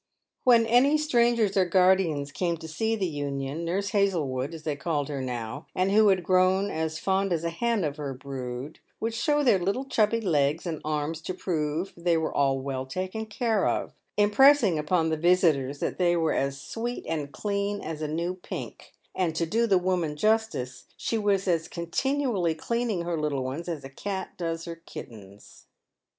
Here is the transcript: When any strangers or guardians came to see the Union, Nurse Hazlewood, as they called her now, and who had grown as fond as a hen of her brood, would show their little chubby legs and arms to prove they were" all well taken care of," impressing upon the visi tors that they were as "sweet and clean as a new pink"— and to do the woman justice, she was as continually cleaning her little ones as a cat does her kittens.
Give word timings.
When 0.45 0.65
any 0.65 0.97
strangers 0.97 1.55
or 1.55 1.65
guardians 1.65 2.31
came 2.31 2.57
to 2.57 2.67
see 2.67 2.95
the 2.95 3.05
Union, 3.05 3.63
Nurse 3.63 3.89
Hazlewood, 3.89 4.51
as 4.51 4.63
they 4.63 4.75
called 4.75 5.09
her 5.09 5.21
now, 5.21 5.67
and 5.75 5.91
who 5.91 6.07
had 6.07 6.23
grown 6.23 6.71
as 6.71 6.97
fond 6.97 7.31
as 7.31 7.43
a 7.43 7.51
hen 7.51 7.83
of 7.83 7.97
her 7.97 8.15
brood, 8.15 8.79
would 8.99 9.13
show 9.13 9.43
their 9.43 9.59
little 9.59 9.85
chubby 9.85 10.19
legs 10.19 10.65
and 10.65 10.81
arms 10.83 11.21
to 11.21 11.35
prove 11.35 11.93
they 11.95 12.17
were" 12.17 12.33
all 12.35 12.57
well 12.59 12.87
taken 12.87 13.27
care 13.27 13.67
of," 13.67 13.93
impressing 14.17 14.79
upon 14.79 15.09
the 15.09 15.17
visi 15.17 15.51
tors 15.53 15.77
that 15.81 15.99
they 15.99 16.17
were 16.17 16.33
as 16.33 16.59
"sweet 16.59 17.05
and 17.07 17.31
clean 17.31 17.79
as 17.79 18.01
a 18.01 18.07
new 18.07 18.33
pink"— 18.33 18.93
and 19.13 19.35
to 19.35 19.45
do 19.45 19.67
the 19.67 19.77
woman 19.77 20.15
justice, 20.15 20.87
she 20.97 21.19
was 21.19 21.47
as 21.47 21.67
continually 21.67 22.55
cleaning 22.55 23.01
her 23.01 23.19
little 23.19 23.43
ones 23.43 23.69
as 23.69 23.83
a 23.83 23.87
cat 23.87 24.35
does 24.35 24.65
her 24.65 24.77
kittens. 24.77 25.67